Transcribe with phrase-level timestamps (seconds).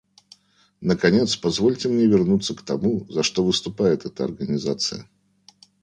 [0.81, 5.07] Наконец, позвольте мне вернуться к тому, за что выступает эта Организация.